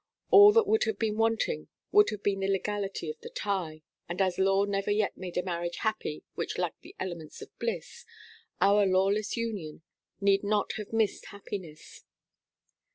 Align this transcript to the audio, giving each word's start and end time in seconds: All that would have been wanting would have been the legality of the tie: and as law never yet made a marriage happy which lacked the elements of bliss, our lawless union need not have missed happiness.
All 0.31 0.51
that 0.53 0.65
would 0.65 0.85
have 0.85 0.97
been 0.97 1.15
wanting 1.17 1.67
would 1.91 2.09
have 2.09 2.23
been 2.23 2.39
the 2.39 2.47
legality 2.47 3.07
of 3.11 3.21
the 3.21 3.29
tie: 3.29 3.83
and 4.09 4.19
as 4.19 4.39
law 4.39 4.65
never 4.65 4.89
yet 4.89 5.15
made 5.15 5.37
a 5.37 5.43
marriage 5.43 5.75
happy 5.77 6.23
which 6.33 6.57
lacked 6.57 6.81
the 6.81 6.95
elements 6.99 7.39
of 7.39 7.55
bliss, 7.59 8.03
our 8.59 8.87
lawless 8.87 9.37
union 9.37 9.83
need 10.19 10.43
not 10.43 10.71
have 10.77 10.91
missed 10.91 11.27
happiness. 11.27 12.03